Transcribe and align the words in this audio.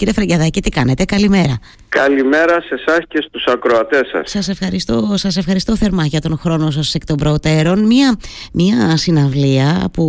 Κύριε 0.00 0.14
Φραγκιαδάκη, 0.14 0.62
τι 0.62 0.70
κάνετε, 0.70 1.04
καλημέρα. 1.04 1.58
Καλημέρα 1.88 2.60
σε 2.60 2.74
εσάς 2.74 2.98
και 3.08 3.24
στους 3.28 3.44
ακροατές 3.46 4.08
σας. 4.12 4.30
Σας 4.30 4.48
ευχαριστώ, 4.48 5.12
σας 5.14 5.36
ευχαριστώ 5.36 5.76
θερμά 5.76 6.04
για 6.04 6.20
τον 6.20 6.38
χρόνο 6.38 6.70
σας 6.70 6.94
εκ 6.94 7.04
των 7.04 7.16
προτέρων. 7.16 7.86
Μία, 7.86 8.16
μία 8.52 8.96
συναυλία 8.96 9.88
που 9.92 10.04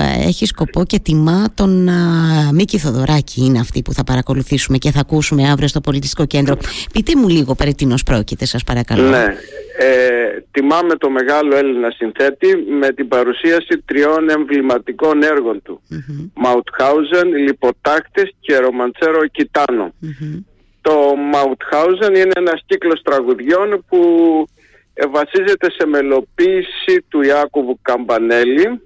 ε, 0.00 0.26
έχει 0.28 0.46
σκοπό 0.46 0.84
και 0.84 0.98
τιμά 0.98 1.48
τον 1.54 1.88
α, 1.88 1.92
Μίκη 2.52 2.78
Θοδωράκη 2.78 3.44
είναι 3.44 3.58
αυτή 3.58 3.82
που 3.82 3.92
θα 3.92 4.04
παρακολουθήσουμε 4.04 4.78
και 4.78 4.90
θα 4.90 5.00
ακούσουμε 5.00 5.48
αύριο 5.50 5.68
στο 5.68 5.80
Πολιτιστικό 5.80 6.26
Κέντρο. 6.26 6.56
Πείτε 6.92 7.12
μου 7.16 7.28
λίγο 7.28 7.54
περί 7.54 7.74
τίνος 7.74 8.02
πρόκειται 8.02 8.44
σας 8.46 8.64
παρακαλώ. 8.64 9.08
Ναι, 9.08 9.24
ε, 9.78 10.42
τιμάμε 10.50 10.94
το 10.96 11.10
μεγάλο 11.10 11.56
Έλληνα 11.56 11.90
συνθέτη 11.90 12.56
με 12.56 12.88
την 12.92 13.08
παρουσίαση 13.08 13.82
τριών 13.84 14.30
εμβληματικών 14.30 15.22
έργων 15.22 15.62
του. 15.62 15.82
Μαουτχάουζεν, 16.34 17.34
Λιποτάκτης 17.36 18.30
και 18.40 18.56
Ρομαντσέρο 18.56 19.26
Κιτάνο. 19.26 19.94
Το 20.80 21.14
Μαουτχάουζεν 21.32 22.14
είναι 22.14 22.32
ένας 22.34 22.62
κύκλος 22.66 23.02
τραγουδιών 23.02 23.84
που 23.88 23.98
βασίζεται 25.10 25.70
σε 25.70 25.86
μελοποίηση 25.86 27.04
του 27.08 27.22
Ιάκωβου 27.22 27.78
Καμπανέλη. 27.82 28.80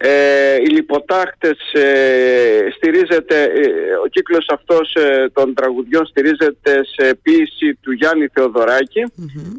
Ε, 0.00 0.54
οι 0.54 0.66
λιποτάχτες 0.66 1.72
ε, 1.72 2.68
στηρίζεται, 2.76 3.42
ε, 3.42 3.94
ο 4.04 4.06
κύκλος 4.06 4.46
αυτός 4.48 4.94
ε, 4.94 5.30
των 5.32 5.54
τραγουδιών 5.54 6.06
στηρίζεται 6.06 6.80
σε 6.96 7.14
ποίηση 7.22 7.74
του 7.80 7.92
Γιάννη 7.92 8.28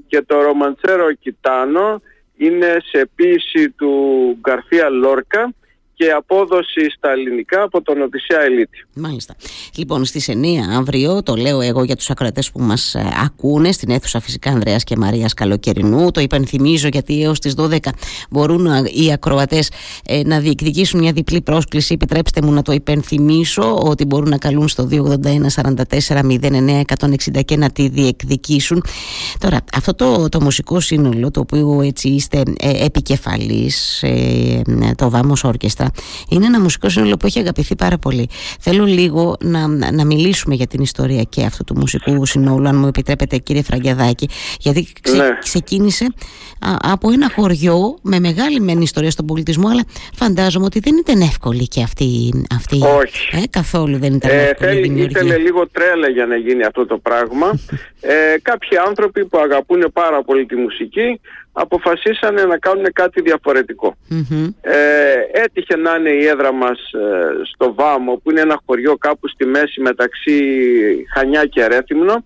και 0.07 0.21
το 0.21 0.41
Ρομαντσέρο 0.41 1.13
Κιτάνο 1.13 2.01
είναι 2.37 2.77
σε 2.91 3.09
ποίηση 3.15 3.69
του 3.69 3.91
Γκαρθία 4.39 4.89
Λόρκα 4.89 5.53
και 5.99 6.11
απόδοση 6.11 6.89
στα 6.97 7.11
ελληνικά 7.11 7.61
από 7.61 7.81
τον 7.81 8.01
Οδυσσέα 8.01 8.41
Ελίτη. 8.41 8.85
Μάλιστα. 8.93 9.35
Λοιπόν, 9.75 10.05
στις 10.05 10.29
9 10.29 10.33
αύριο, 10.77 11.23
το 11.23 11.35
λέω 11.35 11.61
εγώ 11.61 11.83
για 11.83 11.95
τους 11.95 12.09
ακροατές 12.09 12.51
που 12.51 12.59
μας 12.61 12.95
ε, 12.95 13.09
ακούνε, 13.23 13.71
στην 13.71 13.89
αίθουσα 13.89 14.19
φυσικά 14.19 14.49
Ανδρέας 14.49 14.83
και 14.83 14.95
Μαρίας 14.97 15.33
Καλοκαιρινού, 15.33 16.11
το 16.11 16.21
υπενθυμίζω 16.21 16.87
γιατί 16.87 17.23
έως 17.23 17.39
τις 17.39 17.55
12 17.57 17.77
μπορούν 18.29 18.65
ε, 18.65 18.81
οι 19.05 19.11
ακροατές 19.11 19.71
ε, 20.05 20.21
να 20.25 20.39
διεκδικήσουν 20.39 20.99
μια 20.99 21.11
διπλή 21.11 21.41
πρόσκληση. 21.41 21.93
Επιτρέψτε 21.93 22.41
μου 22.41 22.51
να 22.51 22.61
το 22.61 22.71
υπενθυμίσω 22.71 23.77
ότι 23.77 24.05
μπορούν 24.05 24.29
να 24.29 24.37
καλούν 24.37 24.67
στο 24.67 24.87
281 24.91 24.97
44 26.07 26.21
09 26.41 26.81
160 26.99 27.45
και 27.45 27.57
να 27.57 27.69
τη 27.69 27.89
διεκδικήσουν. 27.89 28.83
Τώρα, 29.39 29.57
αυτό 29.73 29.93
το, 29.93 30.29
το 30.29 30.41
μουσικό 30.41 30.79
σύνολο, 30.79 31.31
το 31.31 31.39
οποίο 31.39 31.81
έτσι 31.81 32.09
είστε 32.09 32.43
ε, 32.59 32.85
επικεφαλής, 32.85 34.03
ε, 34.03 34.61
το 34.95 35.11
Vamos 35.13 35.49
Orchestra, 35.93 36.31
είναι 36.31 36.45
ένα 36.45 36.59
μουσικό 36.59 36.89
σύνολο 36.89 37.17
που 37.17 37.25
έχει 37.25 37.39
αγαπηθεί 37.39 37.75
πάρα 37.75 37.97
πολύ. 37.97 38.29
Θέλω 38.59 38.85
λίγο 38.85 39.35
να, 39.39 39.67
να 39.91 40.05
μιλήσουμε 40.05 40.55
για 40.55 40.67
την 40.67 40.81
ιστορία 40.81 41.23
και 41.23 41.43
αυτού 41.45 41.63
του 41.63 41.75
μουσικού 41.77 42.25
συνόλου, 42.25 42.67
αν 42.67 42.75
μου 42.75 42.87
επιτρέπετε, 42.87 43.37
κύριε 43.37 43.61
Φραγκιαδάκη, 43.61 44.29
γιατί 44.59 44.87
ξε, 45.01 45.15
Ναι. 45.15 45.37
ξεκίνησε 45.39 46.05
α, 46.59 46.75
από 46.91 47.11
ένα 47.11 47.31
χωριό 47.35 47.97
με 48.01 48.19
μεγάλη 48.19 48.59
μεν 48.59 48.81
ιστορία 48.81 49.11
στον 49.11 49.25
πολιτισμό, 49.25 49.67
αλλά 49.69 49.83
φαντάζομαι 50.13 50.65
ότι 50.65 50.79
δεν 50.79 50.97
ήταν 50.97 51.21
εύκολη 51.21 51.67
και 51.67 51.81
αυτή. 51.83 52.33
αυτή 52.55 52.75
Όχι. 52.75 53.35
Ε, 53.37 53.41
καθόλου 53.49 53.97
δεν 53.99 54.13
ήταν 54.13 54.31
Ε, 54.31 54.43
εύκολη 54.43 54.69
η 54.69 54.73
θέλει, 54.73 54.87
δημιουργία. 54.87 55.21
ήθελε 55.21 55.37
λίγο 55.37 55.67
τρέλα 55.69 56.09
για 56.09 56.25
να 56.25 56.35
γίνει 56.35 56.63
αυτό 56.63 56.85
το 56.85 56.97
πράγμα. 56.97 57.47
ε, 58.01 58.39
κάποιοι 58.41 58.77
άνθρωποι 58.87 59.25
που 59.25 59.37
αγαπούν 59.37 59.85
πάρα 59.93 60.23
πολύ 60.23 60.45
τη 60.45 60.55
μουσική 60.55 61.19
αποφασίσανε 61.61 62.43
να 62.43 62.57
κάνουν 62.57 62.85
κάτι 62.93 63.21
διαφορετικό. 63.21 63.95
Μμμ. 64.09 64.47
Ε, 64.61 64.75
έτυχε 65.31 65.75
να 65.75 65.95
είναι 65.95 66.09
η 66.09 66.25
έδρα 66.25 66.53
μας 66.53 66.79
ε, 66.79 67.45
στο 67.53 67.73
Βάμο 67.73 68.15
που 68.15 68.31
είναι 68.31 68.41
ένα 68.41 68.61
χωριό 68.65 68.97
κάπου 68.97 69.27
στη 69.27 69.45
μέση 69.45 69.81
μεταξύ 69.81 70.37
Χανιά 71.13 71.45
και 71.45 71.67
Ρέθυμνο. 71.67 72.25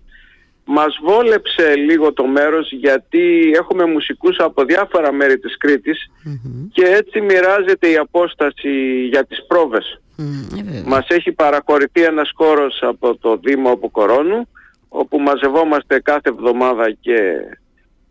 Μας 0.66 0.98
βόλεψε 1.02 1.74
λίγο 1.74 2.12
το 2.12 2.26
μέρος 2.26 2.72
γιατί 2.72 3.52
έχουμε 3.54 3.84
μουσικούς 3.86 4.36
από 4.38 4.64
διάφορα 4.64 5.12
μέρη 5.12 5.38
της 5.38 5.56
Κρήτης 5.58 6.10
Μμμ. 6.24 6.68
και 6.72 6.84
έτσι 6.84 7.20
μοιράζεται 7.20 7.88
η 7.90 7.96
απόσταση 7.96 9.04
για 9.10 9.24
τις 9.24 9.46
πρόβες. 9.46 10.00
Μμ, 10.16 10.58
ε, 10.58 10.62
βέβαια. 10.62 10.82
Μας 10.86 11.06
έχει 11.08 11.32
παραχωρηθεί 11.32 12.02
ένας 12.02 12.30
χώρος 12.34 12.78
από 12.82 13.16
το 13.16 13.36
Δήμο 13.36 13.70
Αποκορώνου 13.70 14.48
όπου 14.88 15.18
μαζευόμαστε 15.18 16.00
κάθε 16.00 16.28
εβδομάδα 16.28 16.90
και 17.00 17.16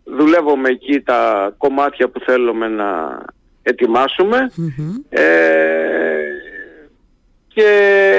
δουλεύουμε 0.03 0.69
εκεί 0.69 0.99
τα 1.01 1.53
κομμάτια 1.57 2.09
που 2.09 2.19
θέλουμε 2.19 2.67
να 2.67 3.19
ετοιμάσουμε 3.63 4.51
Μμμ. 4.55 4.93
ε, 5.09 5.21
και 7.47 7.67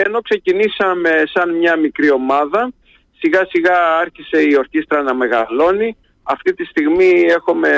ενώ 0.07 0.21
ξεκινήσαμε 0.21 1.11
σαν 1.35 1.57
μια 1.57 1.77
μικρή 1.77 2.11
ομάδα 2.11 2.73
σιγά 3.19 3.47
σιγά 3.51 3.97
άρχισε 4.01 4.43
η 4.43 4.55
ορχήστρα 4.59 5.03
να 5.03 5.15
μεγαλώνει 5.15 5.97
αυτή 6.23 6.55
τη 6.55 6.65
στιγμή 6.65 7.13
έχουμε 7.37 7.71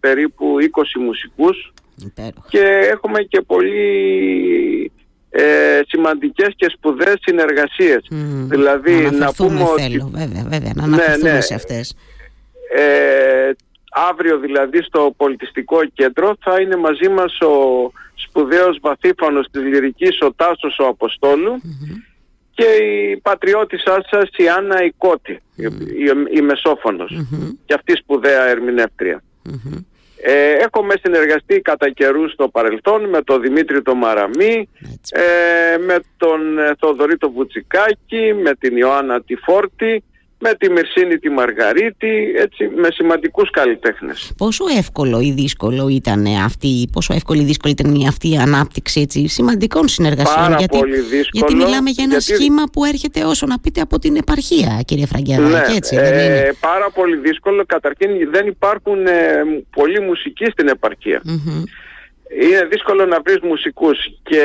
περίπου 0.00 0.56
20 0.60 1.00
μουσικούς 1.00 1.72
Υπέροχα. 2.04 2.46
και 2.48 2.64
έχουμε 2.92 3.20
και 3.22 3.40
πολύ 3.40 4.92
ε, 5.30 5.80
σημαντικές 5.88 6.48
και 6.56 6.66
σπουδαίες 6.76 7.16
συνεργασίες. 7.20 8.06
Μμμ. 8.10 8.48
Δηλαδή, 8.48 8.92
να 9.00 9.08
αναφερθούμε 9.08 9.48
πούμε 9.48 9.62
ότι- 9.70 9.82
θέλω, 9.82 10.08
βέβαια, 10.12 10.42
βέβαια, 10.48 10.72
να 10.74 10.86
Ναι, 10.86 10.94
αναφερθούμε 10.94 11.32
ναι. 11.32 11.40
σε 11.40 11.54
αυτές. 11.54 11.94
Ε, 12.74 13.50
αύριο 14.10 14.38
δηλαδή 14.38 14.82
στο 14.82 15.14
πολιτιστικό 15.16 15.84
κέντρο 15.94 16.36
θα 16.40 16.60
είναι 16.60 16.76
μαζί 16.76 17.08
μας 17.08 17.40
ο 17.40 17.52
σπουδαίος 18.14 18.78
βαθύφανος 18.82 19.46
της 19.50 19.62
λυρικής 19.62 20.18
ο 20.20 20.32
Τάσος 20.32 20.78
ο 20.78 20.86
αποστολου 20.86 21.50
Μμμ. 21.52 21.96
και 22.54 22.64
η 22.64 23.16
πατριώτησά 23.16 24.04
σας 24.10 24.28
η 24.36 24.48
Άννα 24.48 24.84
η 24.84 24.90
Κώτη, 24.98 25.32
η, 25.54 25.64
η, 25.64 26.36
η 26.38 26.40
Μεσόφωνος 26.40 27.10
Μμμ. 27.10 27.50
και 27.66 27.74
αυτή 27.74 27.96
σπουδαία 27.96 28.44
ερμηνεύτρια. 28.48 29.22
Μμμ. 29.42 29.78
Ε, 30.26 30.52
έχουμε 30.52 30.94
συνεργαστεί 31.02 31.60
κατά 31.60 31.90
καιρούς 31.90 32.32
στο 32.32 32.48
παρελθόν 32.48 33.08
με 33.08 33.22
τον 33.22 33.40
Δημήτρη 33.40 33.82
τον 33.82 33.96
Μαραμή, 33.98 34.68
Έτσι. 34.80 35.12
ε, 35.74 35.78
με 35.78 35.98
τον 36.16 36.58
ε, 36.58 36.74
Θοδωρή 36.78 37.16
τον 37.16 37.32
Βουτσικάκη, 37.32 38.34
με 38.42 38.54
την 38.54 38.76
Ιωάννα 38.76 39.22
τη 39.22 39.36
Φόρτη, 39.36 40.04
με 40.46 40.54
τη 40.58 40.70
Μυρσίνη 40.70 41.18
τη 41.18 41.30
Μαργαρίτη, 41.30 42.34
έτσι, 42.36 42.70
με 42.76 42.88
σημαντικούς 42.92 43.50
καλλιτέχνες. 43.50 44.32
Πόσο 44.36 44.64
εύκολο 44.78 45.20
ή 45.20 45.30
δύσκολο 45.30 45.88
ήταν 45.88 46.26
αυτή, 46.44 46.88
πόσο 46.92 47.14
εύκολη 47.14 47.40
ή 47.40 47.44
δύσκολη 47.44 47.72
ήταν 47.72 47.94
η 47.94 48.06
αυτή 48.08 48.30
η 48.30 48.36
ανάπτυξη 48.36 49.00
έτσι, 49.00 49.28
σημαντικών 49.28 49.88
συνεργασιών. 49.88 50.44
Πάρα 50.44 50.56
γιατί, 50.58 50.78
πολύ 50.78 51.00
δύσκολο. 51.00 51.28
γιατί 51.32 51.54
μιλάμε 51.54 51.90
για 51.90 52.04
ένα 52.04 52.16
γιατί- 52.16 52.42
σχήμα 52.42 52.62
που 52.72 52.84
έρχεται 52.84 53.24
όσο 53.24 53.46
να 53.46 53.58
πείτε 53.58 53.80
από 53.80 53.98
την 53.98 54.16
επαρχία, 54.16 54.80
κύριε 54.84 55.06
Φραγκιαδάκη, 55.06 55.70
Ναι, 55.70 55.76
έτσι 55.76 55.96
δεν 55.96 56.12
είναι; 56.12 56.38
ε, 56.38 56.52
πάρα 56.60 56.90
πολύ 56.90 57.16
δύσκολο. 57.16 57.64
Καταρχήν 57.66 58.30
δεν 58.30 58.46
υπάρχουν 58.46 59.06
ε, 59.06 59.12
πολλοί 59.70 60.00
μουσικοί 60.00 60.44
στην 60.44 60.68
επαρχία. 60.68 61.20
Μμμ. 61.24 61.62
Είναι 62.42 62.64
δύσκολο 62.70 63.06
να 63.06 63.20
βρεις 63.24 63.38
μουσικούς 63.42 63.98
και 64.22 64.42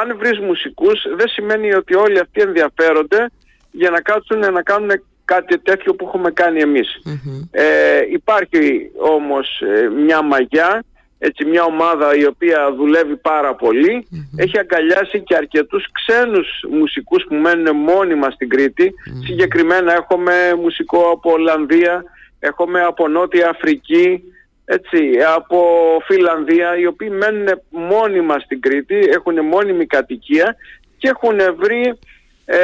αν 0.00 0.16
βρεις 0.18 0.38
μουσικούς 0.38 1.02
δεν 1.16 1.28
σημαίνει 1.28 1.74
ότι 1.74 1.94
όλοι 1.94 2.18
αυτοί 2.18 2.40
ενδιαφέρονται 2.40 3.30
για 3.72 3.90
να 3.90 4.00
κάτσουν 4.00 4.38
να 4.38 4.62
κάνουν 4.62 4.90
κάτι 5.24 5.58
τέτοιο 5.58 5.94
που 5.94 6.06
έχουμε 6.06 6.30
κάνει 6.30 6.60
εμείς. 6.60 7.00
Μμμ. 7.04 7.42
Ε, 7.50 7.64
υπάρχει 8.12 8.90
όμως 8.98 9.60
ε, 9.60 9.88
μια 9.88 10.22
μαγιά, 10.22 10.84
έτσι 11.18 11.44
μια 11.44 11.64
ομάδα 11.64 12.16
η 12.16 12.24
οποία 12.26 12.72
δουλεύει 12.76 13.16
πάρα 13.16 13.54
πολύ, 13.54 14.06
έχει 14.36 14.58
αγκαλιάσει 14.58 15.20
και 15.20 15.36
αρκετούς 15.36 15.86
ξένους 15.92 16.48
μουσικούς 16.70 17.24
που 17.28 17.34
μένουν 17.34 17.76
μόνιμα 17.76 18.30
στην 18.30 18.48
Κρήτη. 18.48 18.94
Συγκεκριμένα 19.24 19.92
έχουμε 19.92 20.32
μουσικό 20.60 21.10
από 21.12 21.32
Ολλανδία, 21.32 22.04
έχουμε 22.38 22.80
από 22.82 23.08
Νότια 23.08 23.48
Αφρική, 23.48 24.22
έτσι, 24.64 24.98
από 25.36 25.58
Φιλανδία, 26.06 26.76
οι 26.76 26.86
οποίοι 26.86 27.08
μένουν 27.12 27.48
μόνιμα 27.70 28.38
στην 28.38 28.60
Κρήτη, 28.60 28.96
έχουν 28.96 29.44
μόνιμη 29.44 29.86
κατοικία 29.86 30.56
και 30.98 31.08
έχουν 31.08 31.38
βρει 31.56 31.98
ε, 32.44 32.58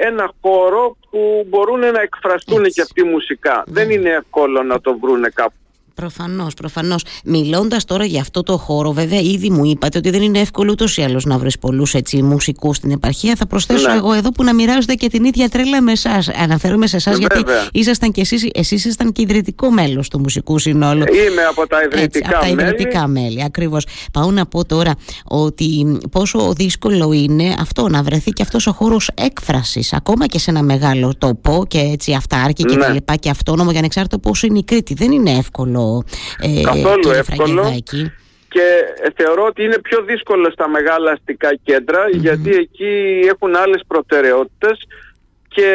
ένα 0.00 0.32
χώρο 0.40 0.96
που 1.10 1.46
μπορούν 1.48 1.80
να 1.80 2.00
εκφραστούν 2.00 2.58
Έτσι. 2.58 2.72
και 2.72 2.82
αυτοί 2.82 3.04
μουσικά. 3.04 3.64
Δεν 3.66 3.90
είναι 3.90 4.10
εύκολο 4.10 4.62
να 4.62 4.80
το 4.80 4.98
βρούνε 4.98 5.28
κάπου. 5.34 5.54
Προφανώς, 6.02 6.54
προφανώς. 6.54 7.04
Μιλώντας 7.24 7.84
τώρα 7.84 8.04
για 8.04 8.20
αυτό 8.20 8.42
το 8.42 8.56
χώρο, 8.58 8.92
βέβαια, 8.92 9.20
ήδη 9.20 9.50
μου 9.50 9.64
είπατε 9.64 9.98
ότι 9.98 10.10
δεν 10.10 10.22
είναι 10.22 10.38
εύκολο 10.38 10.70
ούτως 10.72 10.96
ή 10.96 11.02
άλλως 11.02 11.24
να 11.24 11.38
βρεις 11.38 11.58
πολλούς 11.58 11.94
μουσικούς 12.22 12.76
στην 12.76 12.90
επαρχία. 12.90 13.34
Θα 13.36 13.46
προσθέσω 13.46 13.88
Ναι. 13.88 13.94
εγώ 13.96 14.12
εδώ 14.12 14.30
που 14.32 14.44
να 14.44 14.54
μοιράζονται 14.54 14.94
και 14.94 15.08
την 15.08 15.24
ίδια 15.24 15.48
τρέλα 15.48 15.80
με 15.82 15.92
εσάς. 15.92 16.28
Αναφέρομαι 16.28 16.86
σε 16.86 16.96
εσάς, 16.96 17.14
Ε, 17.14 17.18
γιατί 17.18 17.36
βέβαια. 17.38 17.68
ήσασταν 17.72 18.12
κι 18.12 18.20
εσείς, 18.20 18.48
εσείς 18.54 18.84
ήσασταν 18.84 19.12
και 19.12 19.22
ιδρυτικό 19.22 19.70
μέλος 19.70 20.08
του 20.08 20.18
μουσικού 20.20 20.58
συνόλου. 20.58 21.02
Είμαι 21.28 21.42
από 21.50 21.66
τα 21.66 21.76
Έτσι, 21.80 21.96
ιδρυτικά 21.98 22.28
από 22.36 22.46
τα 22.46 22.54
μέλη. 22.54 22.68
ιδρυτικά 22.68 23.06
μέλη. 23.06 23.42
Ακριβώς. 23.44 23.86
Πάω 24.12 24.30
να 24.30 24.46
πω 24.46 24.64
τώρα 24.64 24.94
ότι 25.24 25.98
πόσο 26.10 26.52
δύσκολο 26.56 27.12
είναι 27.12 27.54
αυτό 27.60 27.88
να 27.88 28.02
βρεθεί 28.02 28.30
και 28.30 28.42
αυτός 28.42 28.66
ο 28.66 28.72
χώρος 28.72 29.10
έκφρασης, 29.14 29.92
ακόμα 29.92 30.26
και 30.26 30.38
σε 30.38 30.50
ένα 30.50 30.62
μεγάλο 30.62 31.12
τόπο 31.18 31.64
και 31.68 31.78
έτσι 31.78 32.12
αυτάρκη 32.12 32.64
και 32.64 32.74
Ναι. 32.76 32.80
τα 32.84 32.88
λοιπά 32.92 33.14
και 33.16 33.30
αυτόνομο 33.30 33.70
για 33.70 33.78
ανεξάρτητο 33.78 34.18
πόσο 34.18 34.46
είναι 34.46 34.58
η 34.58 34.64
Κρήτη. 34.64 34.94
Δεν 34.94 35.12
είναι 35.12 35.30
εύκολο. 35.30 35.87
Ε, 36.40 36.60
Καθόλου 36.62 37.00
κύριε 37.00 37.18
εύκολο. 37.18 37.62
Φραγκεδάκη. 37.62 38.12
και 38.48 38.66
θεωρώ 39.16 39.44
ότι 39.44 39.62
είναι 39.64 39.78
πιο 39.78 40.02
δύσκολο 40.02 40.50
στα 40.50 40.68
μεγάλα 40.68 41.10
αστικά 41.10 41.48
γιατί 42.10 42.50
εκεί 42.50 43.20
έχουν 43.32 43.56
άλλες 43.56 43.80
προτεραιότητες 43.86 44.78
και 45.48 45.72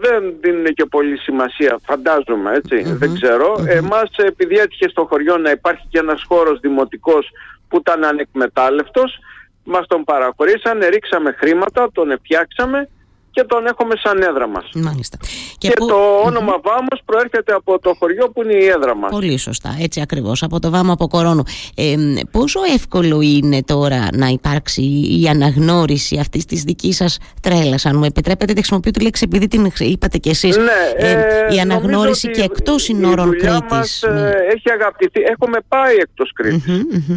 δεν 0.00 0.34
δίνουν 0.40 0.64
και 0.64 0.84
πολύ 0.84 1.18
σημασία, 1.18 1.78
φαντάζομαι 1.86 2.60
δεν 2.84 3.14
ξέρω. 3.14 3.54
mm 3.58 3.68
Εμάς 3.68 4.10
επειδή 4.16 4.56
έτυχε 4.56 4.88
στο 4.88 5.06
χωριό 5.10 5.36
να 5.36 5.50
υπάρχει 5.50 5.86
και 5.88 5.98
ένας 5.98 6.24
χώρος 6.28 6.60
δημοτικός 6.60 7.30
που 7.68 7.76
ήταν 7.76 8.04
ανεκμετάλλευτος, 8.04 9.18
μας 9.64 9.86
τον 9.86 10.04
παραχωρήσανε, 10.04 10.86
ρίξαμε 10.88 11.34
χρήματα, 11.38 11.88
τον 11.92 12.18
φτιάξαμε 12.22 12.88
και 13.34 13.44
τον 13.44 13.66
έχουμε 13.66 13.94
σαν 14.02 14.22
έδρα 14.22 14.48
μας. 14.48 14.64
Μάλιστα. 14.74 15.16
Και, 15.58 15.72
το 15.88 15.96
όνομα 16.24 16.54
Βάμος 16.62 17.00
προέρχεται 17.04 17.52
από 17.52 17.78
το 17.78 17.94
χωριό 17.98 18.30
που 18.30 18.42
είναι 18.42 18.54
η 18.54 18.66
έδρα 18.66 18.96
μας. 18.96 19.10
Πολύ 19.10 19.38
σωστά, 19.38 19.76
έτσι 19.80 20.00
ακριβώς, 20.00 20.42
από 20.42 20.60
το 20.60 20.70
Βάμο 20.70 20.92
από 20.92 21.06
Κορώνου. 21.08 21.42
Ε, 21.74 21.94
πόσο 22.30 22.60
εύκολο 22.74 23.20
είναι 23.20 23.62
τώρα 23.62 24.08
να 24.12 24.26
υπάρξει 24.26 24.82
η 25.20 25.28
αναγνώριση 25.28 26.18
αυτής 26.18 26.44
της 26.44 26.62
δικής 26.62 26.96
σας 26.96 27.18
τρέλας, 27.40 27.86
αν 27.86 27.96
μου 27.96 28.04
επιτρέπετε, 28.04 28.52
τη 28.52 28.58
χρησιμοποιώ 28.58 28.90
τη 28.90 29.00
λέξη 29.00 29.24
επειδή 29.26 29.48
την 29.48 29.72
είπατε 29.78 30.18
κι 30.18 30.28
εσείς, 30.28 30.56
ναι, 30.56 31.06
ε, 31.08 31.54
η 31.54 31.60
αναγνώριση 31.60 32.30
και 32.30 32.42
εκτός 32.42 32.82
συνόρων 32.82 33.32
η 33.32 33.36
Κρήτης. 33.36 33.62
Μας, 33.70 34.02
ε, 34.02 34.10
ναι. 34.10 34.30
έχει 34.54 34.70
αγαπηθεί, 34.70 35.20
έχουμε 35.20 35.58
πάει 35.68 35.94
εκτός 35.96 36.32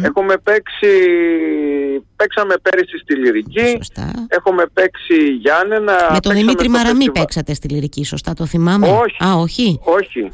Έχουμε 0.02 0.34
παίξει, 0.42 0.88
παίξαμε 2.16 2.54
πέρυσι 2.62 2.98
στη 2.98 3.14
Λυρική, 3.14 3.78
έχουμε 4.28 4.66
παίξει 4.72 5.14
Γιάννενα, 5.40 5.96
με 6.12 6.20
τον 6.20 6.32
Δημήτρη 6.32 6.68
Μαραμή 6.68 7.10
παίξατε 7.10 7.54
στη 7.54 7.68
λυρική, 7.68 8.04
σωστά 8.04 8.32
το 8.32 8.46
θυμάμαι; 8.46 8.86
Όχι. 8.86 9.24
Α, 9.24 9.34
όχι. 9.34 9.80
όχι. 9.84 10.30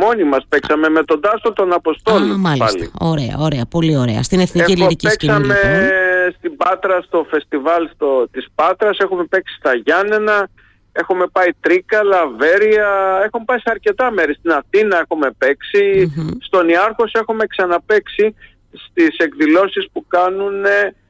Μόνοι 0.00 0.24
μας 0.24 0.44
παίξαμε 0.48 0.88
με 0.88 1.04
τον 1.04 1.20
Τάσο 1.20 1.52
τον 1.52 1.72
Αποστόλη. 1.72 2.30
Α, 2.32 2.36
μάλιστα. 2.36 2.66
Πάλι. 2.66 2.90
Ωραία, 2.98 3.36
ωραία, 3.38 3.64
πολύ 3.66 3.96
ωραία. 3.96 4.22
Στην 4.22 4.40
Εθνική 4.40 4.72
Έχω, 4.72 4.82
Λυρική 4.82 5.08
Σκηνή. 5.08 5.32
Παίξαμε 5.32 5.54
λοιπόν. 5.54 6.34
στην 6.38 6.56
Πάτρα, 6.56 7.02
στο 7.02 7.26
φεστιβάλ 7.30 7.88
στο, 7.94 8.28
της 8.30 8.46
Πάτρας, 8.54 8.98
έχουμε 8.98 9.24
παίξει 9.24 9.54
στα 9.58 9.74
Γιάννενα, 9.74 10.48
έχουμε 10.92 11.26
πάει 11.32 11.48
Τρίκα, 11.60 12.02
Λαβέρια, 12.02 12.88
έχουμε 13.24 13.44
πάει 13.46 13.58
σε 13.58 13.70
αρκετά 13.70 14.10
μέρη. 14.10 14.34
Στην 14.34 14.50
Αθήνα 14.50 14.98
έχουμε 14.98 15.30
παίξει, 15.38 16.12
mm-hmm. 16.16 16.36
στον 16.40 16.68
Ιάρχος 16.68 17.12
έχουμε 17.12 17.46
ξαναπαίξει 17.46 18.34
στις 18.72 19.16
εκδηλώσεις 19.16 19.88
που 19.92 20.04
κάνουν 20.08 20.64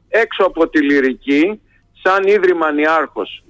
έξω 0.09 0.43
από 0.45 0.69
τη 0.69 0.81
Λυρική 0.83 1.61
σαν 2.03 2.27
Ίδρυμα 2.27 2.73
Νιάρχος 2.73 3.45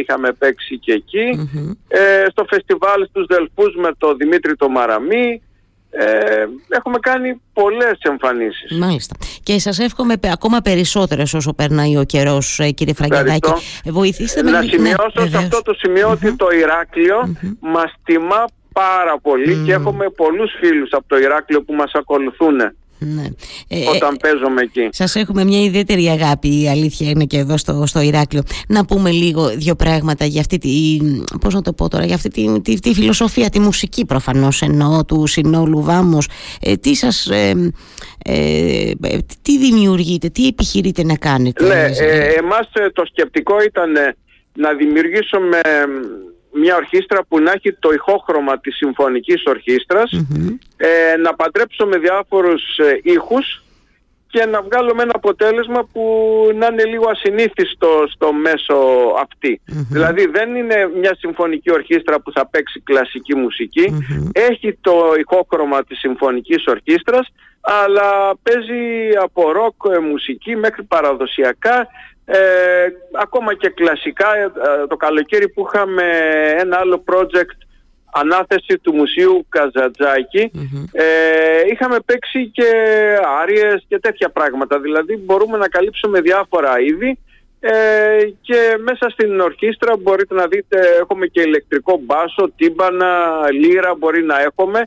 είχαμε 0.00 0.32
παίξει 0.32 0.78
και 0.78 0.92
εκει 0.92 1.48
ε, 1.88 2.24
στο 2.30 2.44
φεστιβάλ 2.48 3.06
στους 3.08 3.26
Δελφούς 3.26 3.74
με 3.76 3.90
το 3.98 4.14
Δημήτρη 4.14 4.56
το 4.56 4.68
Μαραμή 4.68 5.42
ε, 5.90 6.46
έχουμε 6.68 6.98
κάνει 7.00 7.40
πολλές 7.52 7.98
εμφανίσεις. 8.00 8.78
Μάλιστα. 8.78 9.16
Και 9.42 9.58
σας 9.58 9.78
εύχομαι 9.78 10.14
ακόμα 10.32 10.60
περισσότερες 10.60 11.34
όσο 11.34 11.54
περνάει 11.54 11.96
ο 11.96 12.04
καιρός 12.04 12.58
ε, 12.58 12.70
κύριε 12.70 12.94
Φραγκεδάκη. 12.94 13.52
Ε, 13.84 13.90
βοηθήστε 13.90 14.42
με 14.42 14.50
Να 14.50 14.62
σημειώσω 14.62 15.12
ναι, 15.22 15.28
σε 15.28 15.36
αυτό 15.36 15.62
το 15.62 15.74
σημειο 15.74 16.10
ότι 16.10 16.36
το 16.36 16.46
Ηράκλειο 16.60 17.36
μας 17.60 17.92
τιμά 18.04 18.44
πάρα 18.72 19.20
και 19.64 19.72
έχουμε 19.72 20.10
πολλούς 20.10 20.50
φίλους 20.60 20.90
από 20.92 21.04
το 21.06 21.16
Ηράκλειο 21.16 21.62
που 21.62 21.74
μας 21.74 21.92
ακολουθούν. 21.94 22.56
Ναι. 22.98 23.26
Ε, 23.68 23.88
όταν 23.88 24.16
παίζουμε 24.16 24.62
εκεί. 24.62 24.88
Σας 24.90 25.14
έχουμε 25.14 25.44
μια 25.44 25.62
ιδιαίτερη 25.62 26.06
αγάπη, 26.06 26.62
η 26.62 26.68
αλήθεια 26.68 27.10
είναι 27.10 27.24
και 27.24 27.38
εδώ 27.38 27.56
στο, 27.56 27.86
στο 27.86 28.00
Ηράκλειο. 28.00 28.42
Να 28.68 28.84
πούμε 28.84 29.10
λίγο 29.10 29.48
δύο 29.48 29.74
πράγματα 29.74 30.24
για 30.24 30.40
αυτή 30.40 30.58
τη, 30.58 30.98
πώς 31.40 31.54
να 31.54 31.62
το 31.62 31.72
πω 31.72 31.88
τώρα, 31.88 32.04
για 32.04 32.14
αυτή 32.14 32.28
τη, 32.28 32.60
τη, 32.60 32.80
τη 32.80 32.94
φιλοσοφία, 32.94 33.48
τη 33.48 33.60
μουσική 33.60 34.04
προφανώς 34.04 34.62
εννοώ 34.62 35.04
του 35.04 35.26
συνόλου 35.26 35.82
Βάμος. 35.82 36.28
Ε, 36.60 36.76
τι 36.76 36.94
σας, 36.94 37.26
ε, 37.26 37.72
ε, 38.24 38.92
τι 39.42 39.58
δημιουργείτε, 39.58 40.28
τι 40.28 40.46
επιχειρείτε 40.46 41.04
να 41.04 41.16
κάνετε. 41.16 41.64
Ναι, 41.64 41.84
ε, 41.98 42.32
εμάς 42.38 42.68
το 42.92 43.04
σκεπτικό 43.06 43.62
ήταν 43.62 43.92
να 44.52 44.72
δημιουργήσουμε 44.72 45.60
μια 46.52 46.76
ορχήστρα 46.76 47.24
που 47.28 47.40
να 47.40 47.52
έχει 47.52 47.72
το 47.72 47.90
ηχόχρωμα 47.92 48.60
της 48.60 48.76
συμφωνικής 48.76 49.42
ε, 50.76 51.16
να 51.16 51.34
παντρέψουμε 51.34 51.98
διάφορους 51.98 52.78
ε, 52.78 53.00
ήχους 53.02 53.62
και 54.30 54.44
να 54.44 54.62
βγάλουμε 54.62 55.02
ένα 55.02 55.12
αποτέλεσμα 55.14 55.88
που 55.92 56.02
να 56.54 56.66
είναι 56.66 56.84
λίγο 56.84 57.08
ασυνήθιστο 57.10 57.88
στο 58.08 58.32
μέσο 58.32 58.76
αυτή. 59.22 59.60
Δηλαδή 59.90 60.26
δεν 60.26 60.54
είναι 60.54 60.90
μια 61.00 61.16
συμφωνική 61.18 61.72
ορχήστρα 61.72 62.20
που 62.20 62.32
θα 62.32 62.46
παίξει 62.46 62.80
κλασική 62.80 63.34
έχει 64.32 64.78
το 64.80 65.14
ηχόχρωμα 65.18 65.84
της 65.84 65.98
συμφωνικής 65.98 66.64
ορχήστρας, 66.66 67.28
αλλά 67.60 68.36
παίζει 68.42 69.16
από 69.22 69.52
ροκ 69.52 69.74
ε, 69.94 69.98
μουσική 69.98 70.56
μέχρι 70.56 70.82
παραδοσιακά 70.82 71.88
ε, 72.30 72.86
ακόμα 73.12 73.54
και 73.54 73.68
κλασικά 73.68 74.36
ε, 74.36 74.50
το 74.88 74.96
καλοκαίρι 74.96 75.48
που 75.48 75.66
είχαμε 75.66 76.02
ένα 76.58 76.76
άλλο 76.76 77.04
project 77.06 77.58
ανάθεση 78.12 78.78
του 78.82 78.94
Μουσείου 78.94 79.46
ε, 80.92 81.04
είχαμε 81.72 81.96
παίξει 82.04 82.50
και 82.52 82.70
άριες 83.42 83.84
και 83.88 83.98
τέτοια 83.98 84.30
πράγματα. 84.30 84.80
Δηλαδή 84.80 85.16
μπορούμε 85.16 85.58
να 85.58 85.68
καλύψουμε 85.68 86.20
διάφορα 86.20 86.80
είδη 86.80 87.18
ε, 87.60 87.70
και 88.40 88.76
μέσα 88.78 89.10
στην 89.10 89.40
ορχήστρα 89.40 89.96
μπορείτε 89.96 90.34
να 90.34 90.46
δείτε 90.46 90.78
έχουμε 91.00 91.26
και 91.26 91.40
ηλεκτρικό 91.40 92.00
μπάσο, 92.02 92.52
τύμπανα, 92.56 93.40
λύρα 93.52 93.94
μπορεί 93.98 94.22
να 94.24 94.40
εχουμε 94.40 94.82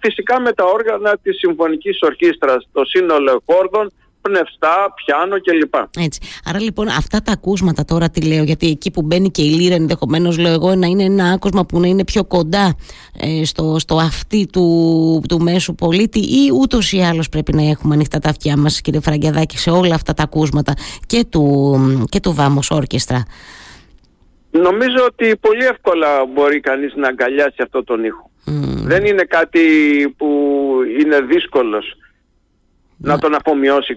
φυσικά 0.00 0.40
με 0.40 0.52
τα 0.52 0.64
όργανα 0.64 1.18
της 1.22 1.38
συμφωνικής 1.38 1.98
ορχήστρας 2.02 2.68
το 2.72 2.84
σύνολο 2.84 3.42
χόρδων 3.46 3.92
πνευστά, 4.22 4.94
πιάνο 4.94 5.40
κλπ. 5.40 5.74
Έτσι. 5.98 6.20
Άρα 6.44 6.60
λοιπόν 6.60 6.88
αυτά 6.88 7.22
τα 7.22 7.32
ακούσματα 7.32 7.84
τώρα 7.84 8.10
τι 8.10 8.20
λέω, 8.20 8.42
γιατί 8.42 8.68
εκεί 8.68 8.90
που 8.90 9.02
μπαίνει 9.02 9.30
και 9.30 9.42
η 9.42 9.50
λύρα 9.50 9.74
ενδεχομένως 9.74 10.38
λέω 10.38 10.52
εγώ 10.52 10.74
να 10.74 10.86
είναι 10.86 11.04
ένα 11.04 11.24
άκουσμα 11.24 11.64
που 11.64 11.80
να 11.80 11.86
είναι 11.86 12.04
πιο 12.04 12.24
κοντά 12.24 12.74
ε, 13.20 13.44
στο, 13.44 13.78
στο 13.78 13.96
αυτή 13.96 14.46
του, 14.52 15.22
του 15.28 15.40
μέσου 15.40 15.74
πολίτη 15.74 16.18
ή 16.18 16.50
ούτως 16.60 16.92
ή 16.92 17.00
άλλως 17.00 17.28
πρέπει 17.28 17.52
να 17.52 17.62
έχουμε 17.62 17.94
ανοιχτά 17.94 18.18
τα 18.18 18.28
αυτιά 18.28 18.56
μας, 18.56 18.80
κύριε 18.80 19.00
Φραγκιαδάκη, 19.00 19.58
σε 19.58 19.70
όλα 19.70 19.94
αυτά 19.94 20.14
τα 20.14 20.22
ακούσματα 20.22 20.74
και 21.06 21.24
του, 21.30 21.76
και 22.08 22.20
του 22.20 22.34
Βάμος 22.34 22.70
Όρκεστρα. 22.70 23.24
Νομίζω 24.50 25.04
ότι 25.06 25.36
πολύ 25.36 25.64
εύκολα 25.64 26.26
μπορεί 26.34 26.60
κανείς 26.60 26.92
να 26.96 27.08
αγκαλιάσει 27.08 27.56
αυτό 27.62 27.84
τον 27.84 28.04
ήχο. 28.04 28.30
Δεν 28.84 29.04
είναι 29.04 29.22
κάτι 29.22 29.60
που 30.16 30.26
είναι 31.00 31.20
δύσκολος 31.20 31.96
να 33.02 33.18
τον 33.18 33.34
αφομοιώσει 33.34 33.96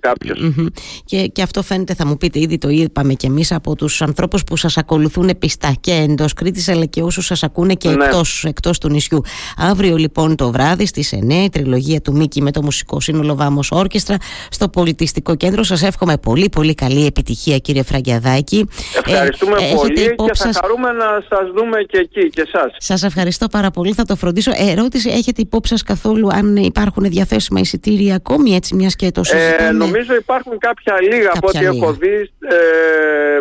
Και, 1.05 1.27
και 1.27 1.41
αυτό 1.41 1.63
φαίνεται, 1.63 1.93
θα 1.93 2.05
μου 2.05 2.17
πείτε, 2.17 2.39
ήδη 2.39 2.57
το 2.57 2.69
είπαμε 2.69 3.13
κι 3.13 3.25
εμείς 3.25 3.51
από 3.51 3.75
τους 3.75 4.01
ανθρώπους 4.01 4.43
που 4.43 4.57
σας 4.57 4.77
ακολουθούν 4.77 5.29
πιστά 5.39 5.73
και 5.79 5.91
εντός 5.91 6.33
Κρήτης, 6.33 6.69
αλλά 6.69 6.85
και 6.85 7.01
όσους 7.01 7.25
σας 7.25 7.43
ακούνε 7.43 7.73
και 7.73 7.89
ναι. 7.89 8.05
εκτός, 8.05 8.43
εκτός 8.45 8.77
του 8.77 8.89
νησιού. 8.89 9.21
Αύριο 9.57 9.95
λοιπόν 9.95 10.35
το 10.35 10.51
βράδυ 10.51 10.85
στις 10.85 11.13
9 11.15 11.43
η 11.43 11.49
τριλογία 11.49 12.01
του 12.01 12.15
Μίκη 12.15 12.41
με 12.41 12.51
το 12.51 12.63
Μουσικό 12.63 12.99
Σύνολο 12.99 13.35
Βάμος 13.35 13.71
Όρκεστρα 13.71 14.17
στο 14.49 14.69
Πολιτιστικό 14.69 15.35
Κέντρο. 15.35 15.63
Σας 15.63 15.83
εύχομαι 15.83 16.17
πολύ 16.17 16.49
πολύ 16.49 16.73
καλή 16.73 17.05
επιτυχία, 17.05 17.57
κύριε 17.57 17.83
Φραγκιαδάκη. 17.83 18.67
Ευχαριστούμε 19.05 19.55
ε, 19.55 19.73
πολύ 19.75 20.15
και 20.15 20.31
θα 20.33 20.51
χαρούμε 20.61 20.91
να 20.91 21.05
σας 21.29 21.51
δούμε 21.55 21.83
και 21.87 21.97
εκεί 21.97 22.29
και 22.29 22.41
εσάς. 22.41 22.75
Σας 22.77 23.03
ευχαριστώ 23.03 23.47
πάρα 23.47 23.71
πολύ, 23.71 23.93
θα 23.93 24.03
το 24.03 24.15
φροντίσω. 24.15 24.51
Ερώτηση, 24.55 25.09
έχετε 25.09 25.41
υπόψη 25.41 25.71
σας 25.71 25.83
καθόλου 25.83 26.27
αν 26.31 26.55
υπάρχουν 26.55 27.03
διαθέσιμα 27.03 27.59
εισιτήρια 27.59 28.15
ακόμη 28.15 28.55
έτσι 28.55 28.75
μια 28.75 28.89
και 28.95 29.11
το 29.11 29.21
ε, 29.31 29.71
νομίζω 29.71 30.15
υπάρχουν 30.15 30.57
κάποια 30.57 31.01
λίγα 31.01 31.31
από 31.33 31.47
ό,τι 31.47 31.65
έχω 31.65 31.93
δει 31.93 32.31
ε, 32.39 33.39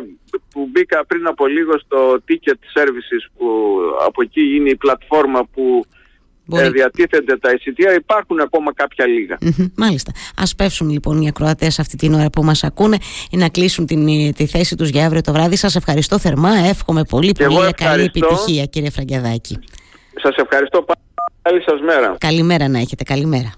που 0.50 0.68
μπήκα 0.71 1.06
πριν 1.06 1.26
από 1.26 1.47
λίγο 1.47 1.78
στο 1.78 2.18
Ticket 2.28 2.78
Services 2.78 3.30
που 3.37 3.47
από 4.06 4.23
εκεί 4.23 4.54
είναι 4.56 4.71
η 4.71 4.76
πλατφόρμα 4.76 5.44
που 5.52 5.85
ε, 6.52 6.71
διατίθενται 6.71 7.37
τα 7.37 7.52
εισιτήρια. 7.52 7.94
Υπάρχουν 7.94 8.40
ακόμα 8.40 8.73
κάποια 8.75 9.04
μάλιστα. 9.76 10.12
Α 10.37 10.54
πέφσουν 10.56 10.90
λοιπόν 10.90 11.21
οι 11.21 11.28
ακροατές 11.28 11.78
αυτή 11.78 11.97
την 11.97 12.14
ώρα 12.14 12.30
που 12.30 12.44
μας 12.44 12.64
ακούνε 12.64 12.97
να 13.30 13.49
κλείσουν 13.49 13.87
την, 13.87 14.35
τη 14.35 14.47
θέση 14.47 14.76
τους 14.76 14.88
για 14.88 15.06
αύριο 15.06 15.21
το 15.21 15.32
βράδυ. 15.32 15.56
Σας 15.56 15.76
ευχαριστώ 15.76 16.18
θερμά. 16.18 16.50
Εύχομαι 16.68 17.04
πολύ, 17.04 17.32
πολύ 17.47 17.73
καλή 17.73 18.02
επιτυχία, 18.02 18.64
κύριε 18.64 18.90
Φραγκιαδάκη. 18.90 19.59
Σας 20.23 20.37
ευχαριστώ 20.37 20.82
πάρα 20.82 21.00
Καλή 21.42 21.62
σας 21.62 21.80
μέρα. 21.80 22.16
Καλημέρα 22.18 22.68
να 22.68 22.78
έχετε. 22.78 23.04
Καλημέρα. 23.04 23.50